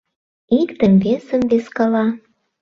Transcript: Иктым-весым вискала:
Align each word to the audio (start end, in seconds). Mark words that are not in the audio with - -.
Иктым-весым 0.61 1.41
вискала: 1.51 2.05